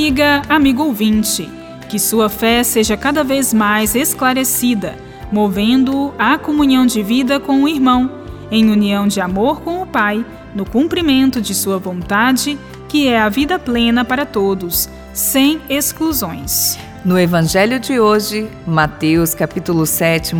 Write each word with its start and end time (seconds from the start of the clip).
Amiga, 0.00 0.40
amigo 0.48 0.82
ouvinte, 0.84 1.46
que 1.90 1.98
sua 1.98 2.30
fé 2.30 2.62
seja 2.64 2.96
cada 2.96 3.22
vez 3.22 3.52
mais 3.52 3.94
esclarecida, 3.94 4.96
movendo-o 5.30 6.14
à 6.18 6.38
comunhão 6.38 6.86
de 6.86 7.02
vida 7.02 7.38
com 7.38 7.64
o 7.64 7.68
irmão, 7.68 8.10
em 8.50 8.70
união 8.70 9.06
de 9.06 9.20
amor 9.20 9.60
com 9.60 9.82
o 9.82 9.86
Pai, 9.86 10.24
no 10.54 10.64
cumprimento 10.64 11.38
de 11.38 11.54
sua 11.54 11.76
vontade, 11.76 12.58
que 12.88 13.08
é 13.08 13.20
a 13.20 13.28
vida 13.28 13.58
plena 13.58 14.02
para 14.02 14.24
todos, 14.24 14.88
sem 15.12 15.60
exclusões. 15.68 16.78
No 17.04 17.18
Evangelho 17.18 17.78
de 17.78 18.00
hoje, 18.00 18.48
Mateus 18.66 19.34
capítulo 19.34 19.84
7, 19.84 20.34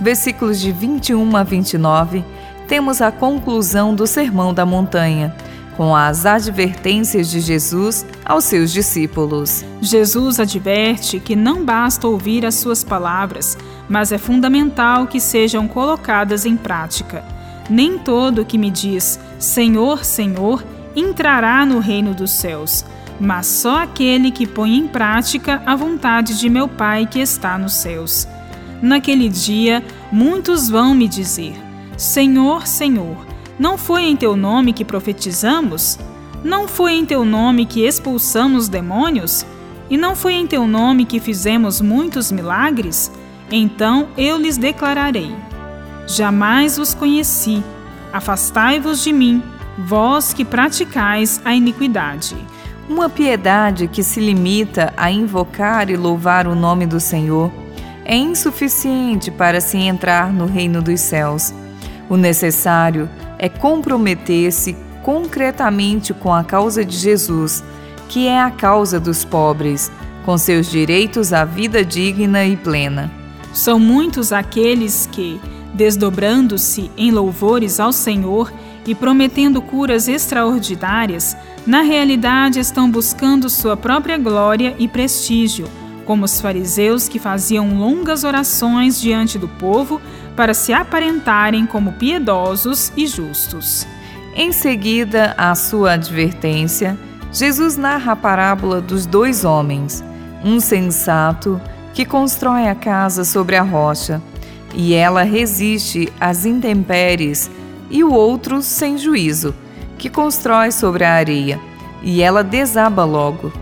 versículos 0.00 0.60
de 0.60 0.70
21 0.70 1.36
a 1.36 1.42
29, 1.42 2.24
temos 2.68 3.02
a 3.02 3.10
conclusão 3.10 3.92
do 3.92 4.06
Sermão 4.06 4.54
da 4.54 4.64
Montanha 4.64 5.34
com 5.80 5.96
as 5.96 6.26
advertências 6.26 7.30
de 7.30 7.40
Jesus 7.40 8.04
aos 8.22 8.44
seus 8.44 8.70
discípulos. 8.70 9.64
Jesus 9.80 10.38
adverte 10.38 11.18
que 11.18 11.34
não 11.34 11.64
basta 11.64 12.06
ouvir 12.06 12.44
as 12.44 12.56
suas 12.56 12.84
palavras, 12.84 13.56
mas 13.88 14.12
é 14.12 14.18
fundamental 14.18 15.06
que 15.06 15.18
sejam 15.18 15.66
colocadas 15.66 16.44
em 16.44 16.54
prática. 16.54 17.24
Nem 17.70 17.96
todo 17.96 18.44
que 18.44 18.58
me 18.58 18.70
diz 18.70 19.18
Senhor, 19.38 20.04
Senhor 20.04 20.62
entrará 20.94 21.64
no 21.64 21.78
reino 21.78 22.12
dos 22.12 22.32
céus, 22.32 22.84
mas 23.18 23.46
só 23.46 23.84
aquele 23.84 24.30
que 24.30 24.46
põe 24.46 24.76
em 24.76 24.86
prática 24.86 25.62
a 25.64 25.74
vontade 25.74 26.38
de 26.38 26.50
meu 26.50 26.68
Pai 26.68 27.06
que 27.06 27.20
está 27.20 27.56
nos 27.56 27.72
céus. 27.72 28.28
Naquele 28.82 29.30
dia, 29.30 29.82
muitos 30.12 30.68
vão 30.68 30.94
me 30.94 31.08
dizer: 31.08 31.54
Senhor, 31.96 32.66
Senhor 32.66 33.29
não 33.60 33.76
foi 33.76 34.04
em 34.04 34.16
teu 34.16 34.34
nome 34.36 34.72
que 34.72 34.86
profetizamos? 34.86 35.98
Não 36.42 36.66
foi 36.66 36.94
em 36.94 37.04
teu 37.04 37.26
nome 37.26 37.66
que 37.66 37.86
expulsamos 37.86 38.70
demônios? 38.70 39.44
E 39.90 39.98
não 39.98 40.16
foi 40.16 40.32
em 40.32 40.46
teu 40.46 40.66
nome 40.66 41.04
que 41.04 41.20
fizemos 41.20 41.78
muitos 41.78 42.32
milagres? 42.32 43.12
Então 43.52 44.08
eu 44.16 44.38
lhes 44.38 44.56
declararei: 44.56 45.36
Jamais 46.06 46.78
os 46.78 46.94
conheci. 46.94 47.62
Afastai-vos 48.10 49.04
de 49.04 49.12
mim, 49.12 49.42
vós 49.76 50.32
que 50.32 50.42
praticais 50.42 51.38
a 51.44 51.54
iniquidade. 51.54 52.34
Uma 52.88 53.10
piedade 53.10 53.88
que 53.88 54.02
se 54.02 54.20
limita 54.20 54.90
a 54.96 55.10
invocar 55.10 55.90
e 55.90 55.98
louvar 55.98 56.46
o 56.46 56.54
nome 56.54 56.86
do 56.86 56.98
Senhor 56.98 57.52
é 58.06 58.16
insuficiente 58.16 59.30
para 59.30 59.60
se 59.60 59.76
entrar 59.76 60.32
no 60.32 60.46
reino 60.46 60.80
dos 60.80 60.98
céus. 61.00 61.52
O 62.08 62.16
necessário 62.16 63.06
é 63.42 63.48
comprometer-se 63.48 64.76
concretamente 65.02 66.12
com 66.12 66.32
a 66.32 66.44
causa 66.44 66.84
de 66.84 66.94
Jesus, 66.94 67.64
que 68.06 68.26
é 68.26 68.38
a 68.38 68.50
causa 68.50 69.00
dos 69.00 69.24
pobres, 69.24 69.90
com 70.26 70.36
seus 70.36 70.70
direitos 70.70 71.32
à 71.32 71.42
vida 71.42 71.82
digna 71.82 72.44
e 72.44 72.54
plena. 72.54 73.10
São 73.54 73.80
muitos 73.80 74.30
aqueles 74.30 75.08
que, 75.10 75.40
desdobrando-se 75.72 76.90
em 76.98 77.10
louvores 77.10 77.80
ao 77.80 77.92
Senhor 77.92 78.52
e 78.86 78.94
prometendo 78.94 79.62
curas 79.62 80.06
extraordinárias, 80.06 81.34
na 81.66 81.80
realidade 81.80 82.60
estão 82.60 82.90
buscando 82.90 83.48
sua 83.48 83.74
própria 83.74 84.18
glória 84.18 84.76
e 84.78 84.86
prestígio 84.86 85.66
como 86.10 86.24
os 86.24 86.40
fariseus 86.40 87.08
que 87.08 87.20
faziam 87.20 87.78
longas 87.78 88.24
orações 88.24 89.00
diante 89.00 89.38
do 89.38 89.46
povo 89.46 90.02
para 90.34 90.52
se 90.52 90.72
aparentarem 90.72 91.64
como 91.64 91.92
piedosos 91.92 92.92
e 92.96 93.06
justos. 93.06 93.86
Em 94.34 94.50
seguida 94.50 95.36
à 95.38 95.54
sua 95.54 95.92
advertência, 95.92 96.98
Jesus 97.30 97.76
narra 97.76 98.10
a 98.10 98.16
parábola 98.16 98.80
dos 98.80 99.06
dois 99.06 99.44
homens, 99.44 100.02
um 100.44 100.58
sensato 100.58 101.60
que 101.94 102.04
constrói 102.04 102.66
a 102.66 102.74
casa 102.74 103.24
sobre 103.24 103.54
a 103.54 103.62
rocha, 103.62 104.20
e 104.74 104.94
ela 104.94 105.22
resiste 105.22 106.12
às 106.18 106.44
intempéries, 106.44 107.48
e 107.88 108.02
o 108.02 108.12
outro 108.12 108.62
sem 108.62 108.98
juízo, 108.98 109.54
que 109.96 110.10
constrói 110.10 110.72
sobre 110.72 111.04
a 111.04 111.14
areia, 111.14 111.60
e 112.02 112.20
ela 112.20 112.42
desaba 112.42 113.04
logo. 113.04 113.52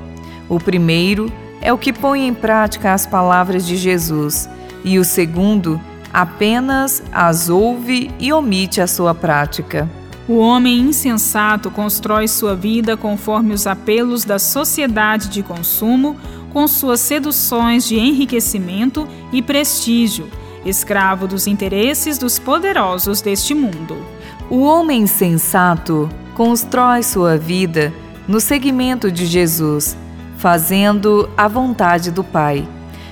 O 0.49 0.59
primeiro 0.59 1.31
é 1.61 1.73
o 1.73 1.79
que 1.79 1.93
põe 1.93 2.27
em 2.27 2.35
prática 2.35 2.93
as 2.93 3.07
palavras 3.07 3.67
de 3.67 3.77
Jesus, 3.77 4.49
e 4.85 4.99
o 4.99 5.05
segundo 5.05 5.81
apenas 6.13 7.03
as 7.13 7.49
ouve 7.49 8.11
e 8.19 8.33
omite 8.33 8.81
a 8.81 8.87
sua 8.87 9.15
prática. 9.15 9.89
O 10.29 10.39
homem 10.39 10.81
insensato 10.81 11.71
constrói 11.71 12.29
sua 12.29 12.55
vida 12.55 12.97
conforme 12.97 13.55
os 13.55 13.67
apelos 13.67 14.25
da 14.25 14.39
sociedade 14.39 15.29
de 15.29 15.43
consumo, 15.43 16.17
com 16.53 16.67
suas 16.69 17.01
seduções 17.01 17.87
de 17.87 17.99
enriquecimento 17.99 19.07
e 19.33 19.41
prestígio, 19.41 20.29
escravo 20.65 21.27
dos 21.27 21.47
interesses 21.47 22.19
dos 22.19 22.39
poderosos 22.39 23.21
deste 23.21 23.55
mundo. 23.55 23.97
O 24.51 24.63
homem 24.63 25.03
insensato 25.03 26.09
constrói 26.35 27.03
sua 27.03 27.37
vida 27.37 27.93
no 28.27 28.41
seguimento 28.41 29.11
de 29.11 29.27
Jesus 29.27 29.97
fazendo 30.39 31.29
a 31.37 31.47
vontade 31.47 32.11
do 32.11 32.25
Pai. 32.25 32.67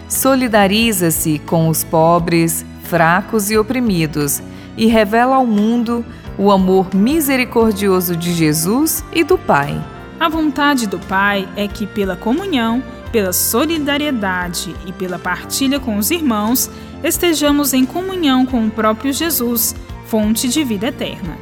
Solidariza-se 0.08 1.38
com 1.40 1.68
os 1.68 1.84
pobres, 1.84 2.64
fracos 2.84 3.50
e 3.50 3.58
oprimidos 3.58 4.40
e 4.76 4.86
revela 4.86 5.36
ao 5.36 5.46
mundo 5.46 6.04
o 6.38 6.50
amor 6.50 6.94
misericordioso 6.94 8.16
de 8.16 8.32
Jesus 8.32 9.04
e 9.12 9.24
do 9.24 9.36
Pai. 9.36 9.82
A 10.20 10.28
vontade 10.28 10.86
do 10.86 10.98
Pai 10.98 11.48
é 11.56 11.66
que, 11.66 11.86
pela 11.86 12.16
comunhão, 12.16 12.82
pela 13.10 13.32
solidariedade 13.32 14.74
e 14.86 14.92
pela 14.92 15.18
partilha 15.18 15.80
com 15.80 15.96
os 15.96 16.10
irmãos, 16.10 16.70
estejamos 17.02 17.74
em 17.74 17.84
comunhão 17.84 18.46
com 18.46 18.66
o 18.66 18.70
próprio 18.70 19.12
Jesus, 19.12 19.74
fonte 20.06 20.48
de 20.48 20.62
vida 20.62 20.88
eterna. 20.88 21.36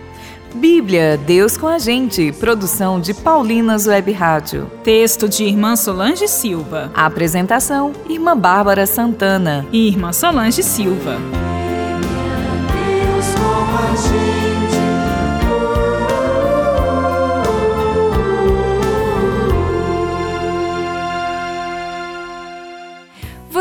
Bíblia, 0.55 1.19
Deus 1.19 1.57
com 1.57 1.67
a 1.67 1.79
gente. 1.79 2.31
Produção 2.33 3.01
de 3.01 3.13
Paulinas 3.13 3.87
Web 3.87 4.13
Rádio. 4.13 4.71
Texto 4.85 5.29
de 5.29 5.45
Irmã 5.45 5.75
Solange 5.75 6.29
Silva. 6.29 6.93
Apresentação: 6.95 7.93
Irmã 8.09 8.37
Bárbara 8.37 8.87
Santana 8.87 9.67
e 9.73 9.89
Irmã 9.89 10.13
Solange 10.13 10.63
Silva. 10.63 11.19
Deus 12.71 13.27
com 13.35 13.77
a 13.77 13.97
gente. 13.97 14.54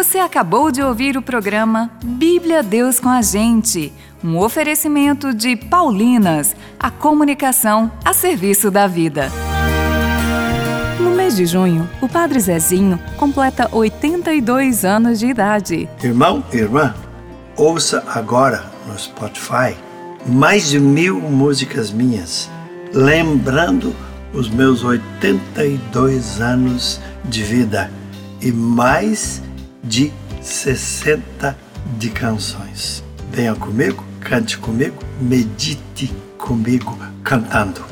Você 0.03 0.19
acabou 0.19 0.69
de 0.69 0.81
ouvir 0.81 1.15
o 1.15 1.21
programa 1.21 1.89
Bíblia 2.03 2.61
Deus 2.61 2.99
com 2.99 3.07
a 3.07 3.21
gente 3.21 3.93
um 4.21 4.37
oferecimento 4.37 5.33
de 5.33 5.55
Paulinas, 5.55 6.53
a 6.77 6.91
comunicação 6.91 7.89
a 8.03 8.11
serviço 8.11 8.69
da 8.69 8.85
vida. 8.85 9.31
No 10.99 11.11
mês 11.11 11.37
de 11.37 11.45
junho, 11.45 11.89
o 12.01 12.09
Padre 12.09 12.37
Zezinho 12.41 12.99
completa 13.15 13.69
82 13.71 14.83
anos 14.83 15.19
de 15.19 15.27
idade. 15.27 15.87
Irmão, 16.03 16.43
irmã, 16.51 16.93
ouça 17.55 18.03
agora 18.05 18.65
no 18.85 18.99
Spotify 18.99 19.73
mais 20.25 20.67
de 20.67 20.81
mil 20.81 21.21
músicas 21.21 21.91
minhas, 21.91 22.51
lembrando 22.93 23.95
os 24.33 24.49
meus 24.49 24.83
82 24.83 26.41
anos 26.41 26.99
de 27.23 27.41
vida 27.41 27.89
e 28.41 28.51
mais 28.51 29.41
de 29.83 30.11
60 30.41 31.57
de 31.97 32.09
canções. 32.09 33.03
Venha 33.31 33.56
comigo 33.56 34.03
cante 34.21 34.57
comigo, 34.57 34.97
medite 35.19 36.13
comigo 36.38 36.97
cantando. 37.24 37.83